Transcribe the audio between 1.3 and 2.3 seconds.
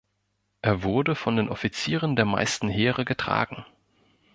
den Offizieren der